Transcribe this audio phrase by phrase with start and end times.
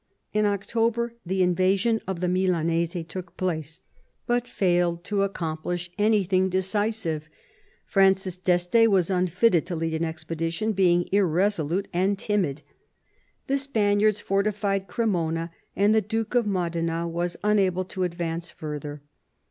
[0.33, 3.81] In October the invasion of the Milanese took place,
[4.25, 7.29] but failed to accomplish anything decisive.
[7.85, 12.63] Francis d'Este was unfitted to lead an expedition, being irresolute and timid.
[13.45, 19.03] The Spaniards fortified Cremona, and the Duke of Modena was unable to advance further.